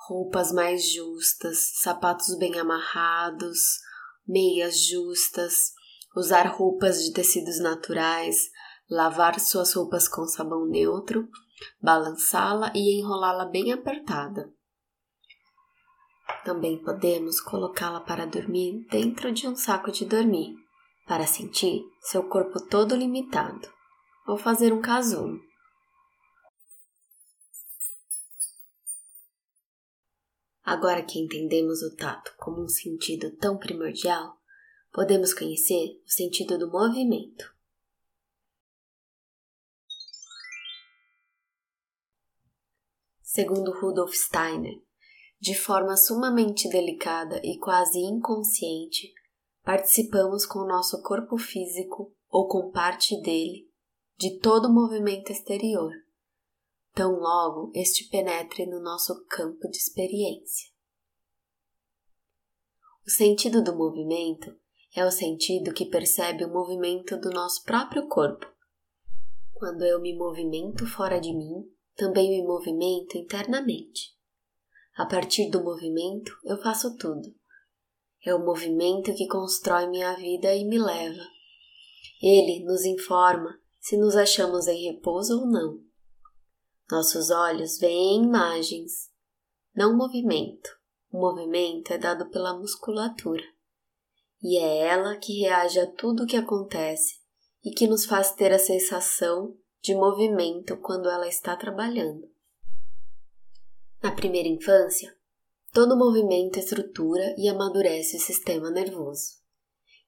roupas 0.08 0.52
mais 0.52 0.92
justas, 0.92 1.80
sapatos 1.82 2.38
bem 2.38 2.60
amarrados, 2.60 3.80
meias 4.28 4.86
justas, 4.88 5.72
usar 6.16 6.48
roupas 6.48 7.02
de 7.02 7.14
tecidos 7.14 7.60
naturais, 7.60 8.50
lavar 8.90 9.40
suas 9.40 9.74
roupas 9.74 10.08
com 10.08 10.26
sabão 10.28 10.68
neutro, 10.68 11.30
balançá-la 11.82 12.72
e 12.76 13.00
enrolá-la 13.00 13.46
bem 13.46 13.72
apertada. 13.72 14.52
Também 16.44 16.82
podemos 16.82 17.40
colocá-la 17.40 18.00
para 18.00 18.26
dormir 18.26 18.86
dentro 18.90 19.32
de 19.32 19.48
um 19.48 19.56
saco 19.56 19.92
de 19.92 20.06
dormir, 20.06 20.56
para 21.08 21.28
sentir 21.28 21.84
seu 22.00 22.24
corpo 22.24 22.60
todo 22.60 22.96
limitado, 22.96 23.72
ou 24.28 24.38
fazer 24.38 24.74
um 24.74 24.82
casulo. 24.82 25.40
Agora 30.64 31.04
que 31.04 31.20
entendemos 31.20 31.82
o 31.82 31.96
tato 31.96 32.34
como 32.38 32.64
um 32.64 32.68
sentido 32.68 33.36
tão 33.38 33.58
primordial, 33.58 34.38
podemos 34.92 35.34
conhecer 35.34 36.02
o 36.06 36.10
sentido 36.10 36.58
do 36.58 36.72
movimento. 36.72 37.54
Segundo 43.34 43.72
Rudolf 43.72 44.14
Steiner, 44.14 44.84
de 45.40 45.56
forma 45.56 45.96
sumamente 45.96 46.68
delicada 46.68 47.40
e 47.42 47.58
quase 47.58 47.98
inconsciente, 47.98 49.10
participamos 49.64 50.46
com 50.46 50.60
o 50.60 50.68
nosso 50.68 51.02
corpo 51.02 51.38
físico 51.38 52.14
ou 52.30 52.50
com 52.50 52.70
parte 52.72 53.16
dele 53.22 53.72
de 54.18 54.38
todo 54.40 54.66
o 54.66 54.74
movimento 54.74 55.32
exterior, 55.32 55.94
tão 56.94 57.22
logo 57.22 57.72
este 57.74 58.10
penetre 58.10 58.66
no 58.66 58.82
nosso 58.82 59.26
campo 59.28 59.66
de 59.70 59.78
experiência. 59.78 60.70
O 63.08 63.10
sentido 63.10 63.64
do 63.64 63.74
movimento 63.74 64.54
é 64.94 65.06
o 65.06 65.12
sentido 65.12 65.74
que 65.74 65.86
percebe 65.86 66.44
o 66.44 66.52
movimento 66.52 67.16
do 67.16 67.30
nosso 67.30 67.64
próprio 67.64 68.10
corpo. 68.10 68.46
Quando 69.54 69.86
eu 69.86 70.02
me 70.02 70.14
movimento 70.18 70.86
fora 70.86 71.18
de 71.18 71.34
mim, 71.34 71.72
também 71.96 72.30
me 72.30 72.46
movimento 72.46 73.18
internamente. 73.18 74.16
A 74.96 75.06
partir 75.06 75.50
do 75.50 75.64
movimento, 75.64 76.32
eu 76.44 76.58
faço 76.62 76.98
tudo. 76.98 77.34
É 78.26 78.34
o 78.36 78.46
movimento 78.46 79.14
que 79.14 79.28
constrói 79.28 79.88
minha 79.88 80.16
vida 80.16 80.54
e 80.56 80.64
me 80.66 80.78
leva. 80.78 81.24
Ele 82.22 82.64
nos 82.64 82.86
informa 82.86 83.60
se 83.80 83.98
nos 83.98 84.16
achamos 84.16 84.68
em 84.68 84.92
repouso 84.92 85.40
ou 85.40 85.48
não. 85.48 85.80
Nossos 86.90 87.32
olhos 87.32 87.80
veem 87.80 88.24
imagens, 88.24 89.10
não 89.76 89.98
movimento. 89.98 90.70
O 91.12 91.20
movimento 91.20 91.92
é 91.92 91.98
dado 91.98 92.30
pela 92.30 92.58
musculatura 92.58 93.44
e 94.42 94.58
é 94.58 94.88
ela 94.88 95.18
que 95.18 95.42
reage 95.42 95.80
a 95.80 95.92
tudo 95.92 96.24
o 96.24 96.28
que 96.28 96.36
acontece 96.36 97.20
e 97.64 97.72
que 97.72 97.88
nos 97.88 98.06
faz 98.06 98.32
ter 98.32 98.52
a 98.52 98.60
sensação 98.60 99.56
de 99.82 99.96
movimento 99.96 100.78
quando 100.78 101.10
ela 101.10 101.28
está 101.28 101.56
trabalhando. 101.56 102.30
Na 104.02 104.12
primeira 104.12 104.48
infância, 104.48 105.16
todo 105.74 105.98
movimento 105.98 106.60
estrutura 106.60 107.34
e 107.38 107.50
amadurece 107.50 108.18
o 108.18 108.20
sistema 108.20 108.70
nervoso, 108.70 109.40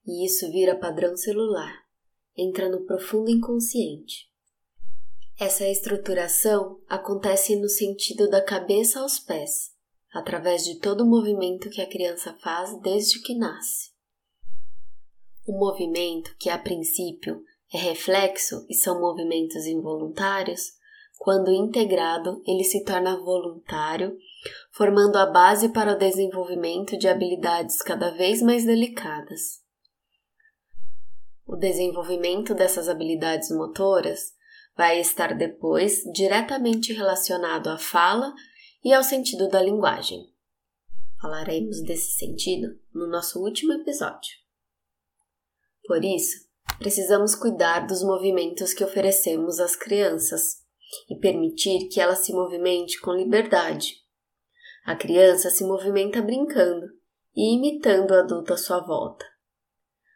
e 0.06 0.24
isso 0.24 0.50
vira 0.52 0.78
padrão 0.78 1.16
celular, 1.16 1.74
entra 2.36 2.68
no 2.68 2.84
profundo 2.84 3.30
inconsciente. 3.30 4.30
Essa 5.38 5.66
estruturação 5.66 6.80
acontece 6.88 7.56
no 7.56 7.68
sentido 7.68 8.28
da 8.28 8.40
cabeça 8.40 9.00
aos 9.00 9.18
pés, 9.18 9.72
através 10.12 10.64
de 10.64 10.78
todo 10.78 11.02
o 11.02 11.06
movimento 11.06 11.68
que 11.70 11.80
a 11.80 11.88
criança 11.88 12.32
faz 12.40 12.80
desde 12.80 13.20
que 13.20 13.34
nasce. 13.34 13.92
O 15.44 15.58
movimento, 15.58 16.36
que 16.38 16.48
a 16.48 16.56
princípio 16.56 17.42
é 17.72 17.78
reflexo 17.78 18.66
e 18.68 18.74
são 18.74 19.00
movimentos 19.00 19.66
involuntários, 19.66 20.72
quando 21.18 21.50
integrado, 21.50 22.42
ele 22.46 22.64
se 22.64 22.84
torna 22.84 23.16
voluntário, 23.16 24.16
formando 24.72 25.16
a 25.16 25.26
base 25.26 25.70
para 25.70 25.94
o 25.94 25.98
desenvolvimento 25.98 26.98
de 26.98 27.08
habilidades 27.08 27.80
cada 27.82 28.10
vez 28.10 28.42
mais 28.42 28.64
delicadas. 28.64 29.62
O 31.46 31.56
desenvolvimento 31.56 32.54
dessas 32.54 32.88
habilidades 32.88 33.50
motoras 33.50 34.34
vai 34.76 35.00
estar 35.00 35.34
depois 35.34 36.02
diretamente 36.12 36.92
relacionado 36.92 37.68
à 37.68 37.78
fala 37.78 38.32
e 38.84 38.92
ao 38.92 39.02
sentido 39.02 39.48
da 39.48 39.62
linguagem. 39.62 40.32
Falaremos 41.20 41.82
desse 41.82 42.18
sentido 42.18 42.78
no 42.92 43.06
nosso 43.06 43.42
último 43.42 43.72
episódio. 43.72 44.32
Por 45.86 46.04
isso, 46.04 46.43
precisamos 46.78 47.34
cuidar 47.34 47.86
dos 47.86 48.02
movimentos 48.02 48.72
que 48.72 48.84
oferecemos 48.84 49.60
às 49.60 49.76
crianças 49.76 50.62
e 51.08 51.16
permitir 51.16 51.88
que 51.88 52.00
ela 52.00 52.14
se 52.14 52.32
movimente 52.32 53.00
com 53.00 53.12
liberdade. 53.12 53.96
A 54.84 54.94
criança 54.94 55.50
se 55.50 55.64
movimenta 55.64 56.20
brincando 56.20 56.86
e 57.34 57.56
imitando 57.56 58.10
o 58.10 58.18
adulto 58.18 58.52
à 58.52 58.56
sua 58.56 58.80
volta. 58.80 59.24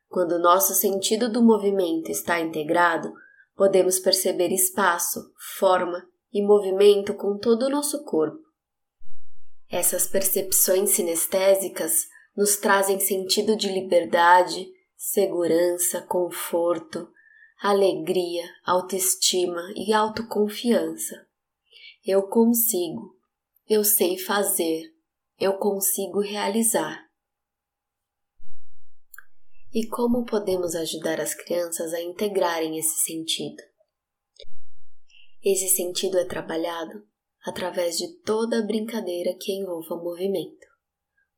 Quando 0.09 0.33
o 0.33 0.39
nosso 0.39 0.75
sentido 0.75 1.31
do 1.31 1.43
movimento 1.43 2.11
está 2.11 2.41
integrado, 2.41 3.13
podemos 3.57 3.99
perceber 3.99 4.53
espaço, 4.53 5.33
forma 5.59 6.07
e 6.33 6.47
movimento 6.47 7.15
com 7.15 7.37
todo 7.39 7.67
o 7.67 7.71
nosso 7.71 8.05
corpo. 8.05 8.39
Essas 9.71 10.07
percepções 10.07 10.91
sinestésicas 10.91 12.07
nos 12.37 12.57
trazem 12.57 13.01
sentido 13.01 13.57
de 13.57 13.69
liberdade, 13.69 14.67
segurança, 14.99 16.03
conforto, 16.03 17.09
alegria, 17.63 18.45
autoestima 18.65 19.63
e 19.77 19.93
autoconfiança. 19.93 21.25
Eu 22.05 22.27
consigo, 22.29 23.17
eu 23.69 23.85
sei 23.85 24.19
fazer, 24.19 24.93
eu 25.39 25.57
consigo 25.57 26.21
realizar. 26.21 27.07
E 29.73 29.87
como 29.87 30.25
podemos 30.25 30.75
ajudar 30.75 31.21
as 31.21 31.33
crianças 31.33 31.95
a 31.95 32.03
integrarem 32.03 32.77
esse 32.77 33.05
sentido? 33.05 33.63
Esse 35.45 35.69
sentido 35.69 36.19
é 36.19 36.25
trabalhado 36.25 37.07
através 37.47 37.97
de 37.97 38.21
toda 38.23 38.59
a 38.59 38.67
brincadeira 38.67 39.33
que 39.39 39.53
envolva 39.53 39.97
movimento 39.97 40.68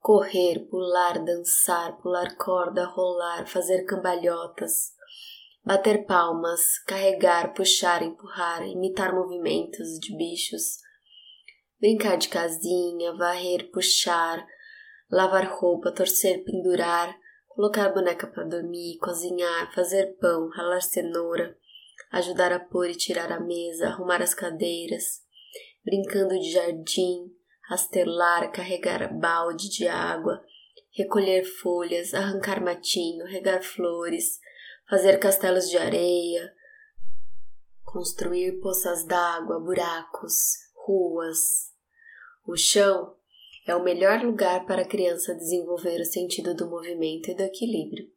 correr, 0.00 0.66
pular, 0.70 1.22
dançar, 1.24 1.96
pular 1.98 2.34
corda, 2.36 2.86
rolar, 2.86 3.46
fazer 3.46 3.84
cambalhotas, 3.84 4.92
bater 5.64 6.06
palmas, 6.06 6.78
carregar, 6.86 7.52
puxar, 7.54 8.02
empurrar, 8.02 8.66
imitar 8.66 9.14
movimentos 9.14 9.98
de 10.00 10.16
bichos, 10.16 10.78
brincar 11.78 12.16
de 12.16 12.28
casinha, 12.28 13.14
varrer, 13.14 13.70
puxar, 13.70 14.44
lavar 15.10 15.44
roupa, 15.52 15.92
torcer, 15.92 16.44
pendurar, 16.44 17.14
colocar 17.48 17.92
boneca 17.92 18.26
para 18.26 18.44
dormir, 18.44 18.96
cozinhar, 18.98 19.72
fazer 19.74 20.16
pão, 20.18 20.48
ralar 20.48 20.80
cenoura, 20.80 21.56
ajudar 22.10 22.52
a 22.52 22.58
pôr 22.58 22.88
e 22.88 22.94
tirar 22.94 23.30
a 23.30 23.38
mesa, 23.38 23.88
arrumar 23.88 24.22
as 24.22 24.32
cadeiras, 24.32 25.20
brincando 25.84 26.38
de 26.38 26.50
jardim, 26.50 27.30
rastelar, 27.70 28.50
carregar 28.50 29.16
balde 29.16 29.70
de 29.70 29.86
água, 29.86 30.44
recolher 30.90 31.44
folhas, 31.44 32.12
arrancar 32.12 32.60
matinho, 32.60 33.24
regar 33.26 33.62
flores, 33.62 34.40
fazer 34.88 35.18
castelos 35.20 35.70
de 35.70 35.78
areia, 35.78 36.52
construir 37.84 38.60
poças 38.60 39.06
d'água, 39.06 39.60
buracos, 39.60 40.34
ruas. 40.84 41.70
O 42.44 42.56
chão 42.56 43.14
é 43.64 43.76
o 43.76 43.84
melhor 43.84 44.20
lugar 44.24 44.66
para 44.66 44.82
a 44.82 44.88
criança 44.88 45.32
desenvolver 45.32 46.00
o 46.00 46.04
sentido 46.04 46.52
do 46.56 46.68
movimento 46.68 47.30
e 47.30 47.34
do 47.36 47.44
equilíbrio. 47.44 48.10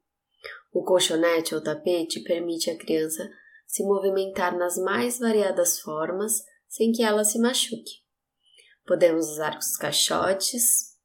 O 0.74 0.84
colchonete 0.84 1.54
ou 1.54 1.62
tapete 1.62 2.22
permite 2.22 2.72
à 2.72 2.78
criança 2.78 3.30
se 3.68 3.84
movimentar 3.84 4.58
nas 4.58 4.78
mais 4.78 5.20
variadas 5.20 5.80
formas 5.80 6.44
sem 6.68 6.92
que 6.92 7.04
ela 7.04 7.24
se 7.24 7.38
machuque. 7.38 8.03
Podemos 8.86 9.30
usar 9.30 9.58
os 9.58 9.78
caixotes 9.78 10.98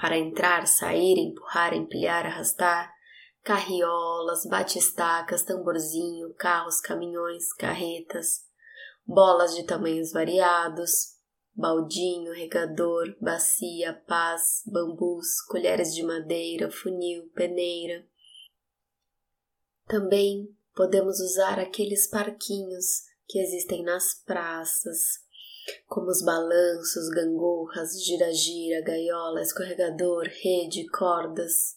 para 0.00 0.18
entrar, 0.18 0.66
sair, 0.66 1.18
empurrar, 1.18 1.72
empilhar, 1.72 2.26
arrastar, 2.26 2.92
carriolas, 3.42 4.44
batistacas, 4.44 5.42
tamborzinho, 5.42 6.34
carros, 6.34 6.80
caminhões, 6.80 7.52
carretas, 7.52 8.44
bolas 9.06 9.54
de 9.54 9.64
tamanhos 9.64 10.10
variados, 10.12 11.16
baldinho, 11.54 12.32
regador, 12.32 13.16
bacia, 13.20 13.94
pás, 14.06 14.62
bambus, 14.66 15.40
colheres 15.48 15.94
de 15.94 16.02
madeira, 16.02 16.70
funil, 16.70 17.30
peneira. 17.34 18.04
Também 19.86 20.54
podemos 20.74 21.20
usar 21.20 21.58
aqueles 21.58 22.08
parquinhos 22.08 23.04
que 23.26 23.38
existem 23.38 23.82
nas 23.82 24.14
praças, 24.14 25.24
como 25.86 26.06
os 26.08 26.22
balanços, 26.22 27.08
gangorras, 27.10 28.02
gira-gira, 28.04 28.82
gaiola, 28.82 29.42
escorregador, 29.42 30.24
rede, 30.42 30.86
cordas. 30.88 31.76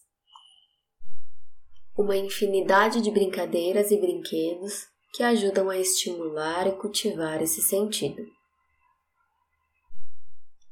Uma 1.97 2.15
infinidade 2.15 3.01
de 3.01 3.11
brincadeiras 3.11 3.91
e 3.91 3.99
brinquedos 3.99 4.87
que 5.13 5.23
ajudam 5.23 5.69
a 5.69 5.77
estimular 5.77 6.67
e 6.67 6.77
cultivar 6.77 7.41
esse 7.41 7.61
sentido. 7.61 8.23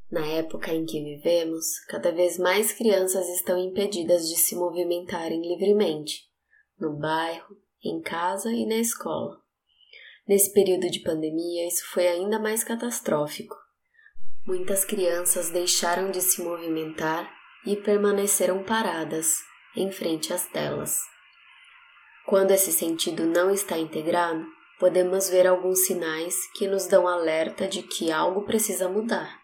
Na 0.10 0.26
época 0.26 0.74
em 0.74 0.86
que 0.86 1.04
vivemos, 1.04 1.80
cada 1.90 2.12
vez 2.14 2.38
mais 2.38 2.72
crianças 2.72 3.28
estão 3.28 3.58
impedidas 3.58 4.30
de 4.30 4.38
se 4.38 4.56
movimentarem 4.56 5.42
livremente, 5.42 6.22
no 6.80 6.96
bairro, 6.96 7.58
em 7.84 8.02
casa 8.02 8.52
e 8.54 8.66
na 8.66 8.76
escola. 8.76 9.42
Nesse 10.28 10.52
período 10.52 10.90
de 10.90 11.00
pandemia, 11.00 11.68
isso 11.68 11.90
foi 11.92 12.06
ainda 12.06 12.38
mais 12.38 12.64
catastrófico. 12.64 13.56
Muitas 14.46 14.84
crianças 14.84 15.50
deixaram 15.50 16.12
de 16.12 16.22
se 16.22 16.42
movimentar 16.42 17.32
e 17.66 17.76
permaneceram 17.76 18.64
paradas 18.64 19.36
em 19.76 19.92
frente 19.92 20.34
às 20.34 20.46
telas. 20.48 21.00
Quando 22.26 22.52
esse 22.52 22.74
sentido 22.74 23.26
não 23.26 23.50
está 23.50 23.78
integrado, 23.78 24.46
podemos 24.80 25.30
ver 25.30 25.48
alguns 25.48 25.86
sinais 25.86 26.36
que 26.56 26.68
nos 26.68 26.88
dão 26.88 27.08
alerta 27.08 27.68
de 27.68 27.84
que 27.84 28.12
algo 28.12 28.44
precisa 28.44 28.90
mudar. 28.90 29.40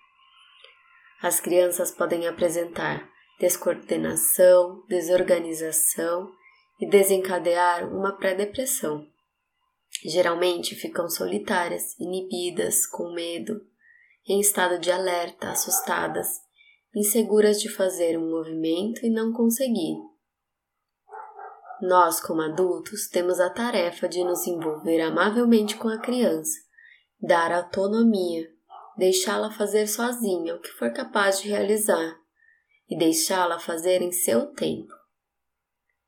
As 1.21 1.39
crianças 1.39 1.91
podem 1.91 2.27
apresentar 2.27 3.09
descoordenação, 3.39 4.83
desorganização 4.87 6.29
e 6.79 6.89
desencadear 6.89 7.87
uma 7.87 8.17
pré-depressão. 8.17 9.12
Geralmente 10.05 10.75
ficam 10.75 11.09
solitárias, 11.09 11.97
inibidas, 11.97 12.85
com 12.85 13.13
medo, 13.13 13.61
em 14.27 14.39
estado 14.39 14.79
de 14.79 14.91
alerta, 14.91 15.51
assustadas, 15.51 16.27
inseguras 16.95 17.59
de 17.59 17.69
fazer 17.69 18.17
um 18.17 18.29
movimento 18.29 19.05
e 19.05 19.09
não 19.09 19.31
conseguir. 19.31 19.95
Nós, 21.81 22.21
como 22.21 22.41
adultos, 22.41 23.07
temos 23.07 23.39
a 23.39 23.49
tarefa 23.49 24.07
de 24.07 24.23
nos 24.23 24.45
envolver 24.47 25.01
amavelmente 25.01 25.75
com 25.75 25.89
a 25.89 25.99
criança, 25.99 26.57
dar 27.19 27.51
autonomia, 27.51 28.49
deixá-la 28.97 29.51
fazer 29.51 29.87
sozinha 29.87 30.55
o 30.55 30.59
que 30.59 30.69
for 30.69 30.93
capaz 30.93 31.41
de 31.41 31.49
realizar 31.49 32.17
e 32.89 32.97
deixá-la 32.97 33.59
fazer 33.59 34.01
em 34.01 34.11
seu 34.11 34.47
tempo. 34.53 34.93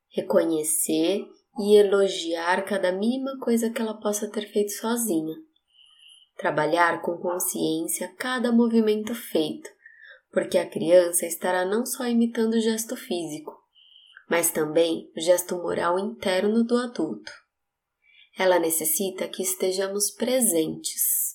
Reconhecer 0.09 1.25
e 1.59 1.75
elogiar 1.77 2.63
cada 2.65 2.91
mínima 2.91 3.37
coisa 3.39 3.69
que 3.69 3.81
ela 3.81 3.99
possa 3.99 4.29
ter 4.29 4.47
feito 4.51 4.71
sozinha. 4.71 5.35
Trabalhar 6.37 7.01
com 7.01 7.17
consciência 7.17 8.13
cada 8.17 8.51
movimento 8.51 9.15
feito, 9.15 9.69
porque 10.31 10.57
a 10.57 10.69
criança 10.69 11.25
estará 11.25 11.65
não 11.65 11.85
só 11.85 12.05
imitando 12.05 12.55
o 12.55 12.61
gesto 12.61 12.95
físico, 12.95 13.53
mas 14.29 14.51
também 14.51 15.09
o 15.15 15.21
gesto 15.21 15.55
moral 15.55 15.97
interno 15.97 16.63
do 16.63 16.77
adulto. 16.77 17.31
Ela 18.37 18.59
necessita 18.59 19.27
que 19.29 19.41
estejamos 19.41 20.11
presentes 20.11 21.25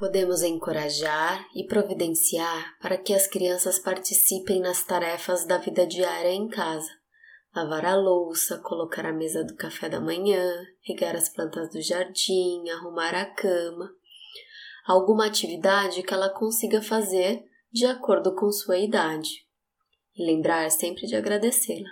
Podemos 0.00 0.40
encorajar 0.40 1.46
e 1.54 1.62
providenciar 1.66 2.74
para 2.80 2.96
que 2.96 3.12
as 3.12 3.26
crianças 3.26 3.78
participem 3.78 4.58
nas 4.58 4.82
tarefas 4.82 5.44
da 5.44 5.58
vida 5.58 5.86
diária 5.86 6.32
em 6.32 6.48
casa. 6.48 6.88
Lavar 7.54 7.84
a 7.84 7.96
louça, 7.96 8.58
colocar 8.58 9.04
a 9.04 9.12
mesa 9.12 9.44
do 9.44 9.56
café 9.56 9.88
da 9.88 10.00
manhã, 10.00 10.66
regar 10.82 11.16
as 11.16 11.28
plantas 11.28 11.70
do 11.70 11.80
jardim, 11.80 12.68
arrumar 12.70 13.14
a 13.14 13.24
cama. 13.24 13.90
Alguma 14.86 15.26
atividade 15.26 16.02
que 16.02 16.14
ela 16.14 16.30
consiga 16.30 16.80
fazer 16.80 17.44
de 17.72 17.86
acordo 17.86 18.34
com 18.34 18.50
sua 18.50 18.78
idade. 18.78 19.46
E 20.16 20.24
lembrar 20.24 20.70
sempre 20.70 21.06
de 21.06 21.16
agradecê-la. 21.16 21.90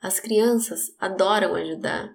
As 0.00 0.20
crianças 0.20 0.94
adoram 0.98 1.54
ajudar 1.54 2.14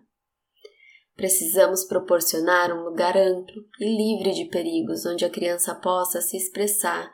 Precisamos 1.19 1.83
proporcionar 1.83 2.71
um 2.71 2.85
lugar 2.85 3.17
amplo 3.17 3.65
e 3.77 3.85
livre 3.85 4.31
de 4.31 4.45
perigos 4.45 5.05
onde 5.05 5.25
a 5.25 5.29
criança 5.29 5.75
possa 5.75 6.21
se 6.21 6.37
expressar 6.37 7.11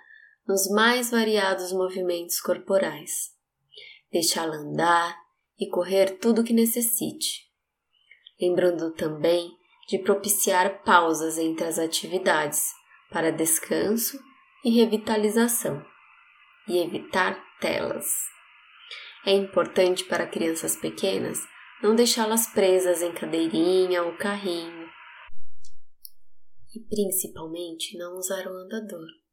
nos 0.47 0.69
mais 0.69 1.09
variados 1.09 1.73
movimentos 1.73 2.39
corporais. 2.39 3.34
Deixá-la 4.15 4.55
andar 4.55 5.13
e 5.59 5.67
correr 5.67 6.19
tudo 6.19 6.39
o 6.39 6.43
que 6.45 6.53
necessite. 6.53 7.51
Lembrando 8.39 8.93
também 8.93 9.51
de 9.89 9.99
propiciar 9.99 10.83
pausas 10.83 11.37
entre 11.37 11.65
as 11.65 11.77
atividades 11.77 12.71
para 13.11 13.29
descanso 13.29 14.17
e 14.63 14.69
revitalização 14.69 15.85
e 16.65 16.77
evitar 16.77 17.37
telas. 17.59 18.07
É 19.25 19.33
importante 19.33 20.05
para 20.05 20.25
crianças 20.25 20.77
pequenas 20.77 21.39
não 21.83 21.93
deixá-las 21.93 22.47
presas 22.47 23.01
em 23.01 23.11
cadeirinha 23.11 24.01
ou 24.01 24.15
carrinho. 24.15 24.89
E 26.73 26.79
principalmente 26.87 27.97
não 27.97 28.15
usar 28.15 28.47
o 28.47 28.55
andador. 28.59 29.24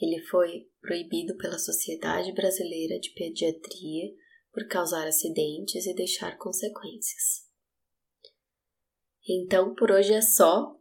Ele 0.00 0.20
foi 0.22 0.66
proibido 0.80 1.36
pela 1.36 1.58
Sociedade 1.58 2.32
Brasileira 2.32 2.98
de 2.98 3.10
Pediatria 3.10 4.14
por 4.52 4.66
causar 4.66 5.06
acidentes 5.06 5.86
e 5.86 5.94
deixar 5.94 6.38
consequências. 6.38 7.46
Então, 9.28 9.74
por 9.74 9.90
hoje 9.90 10.14
é 10.14 10.22
só. 10.22 10.74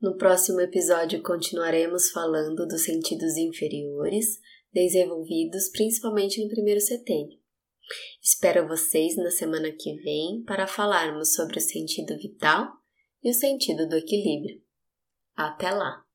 No 0.00 0.16
próximo 0.16 0.60
episódio 0.60 1.22
continuaremos 1.22 2.10
falando 2.10 2.66
dos 2.66 2.84
sentidos 2.84 3.36
inferiores, 3.36 4.38
desenvolvidos 4.72 5.70
principalmente 5.70 6.42
no 6.42 6.48
primeiro 6.48 6.80
setênio. 6.80 7.38
Espero 8.22 8.68
vocês 8.68 9.16
na 9.16 9.30
semana 9.30 9.72
que 9.72 9.94
vem 10.02 10.42
para 10.44 10.66
falarmos 10.66 11.34
sobre 11.34 11.58
o 11.58 11.60
sentido 11.60 12.16
vital 12.16 12.68
e 13.22 13.30
o 13.30 13.34
sentido 13.34 13.88
do 13.88 13.96
equilíbrio. 13.96 14.62
Até 15.34 15.70
lá! 15.70 16.05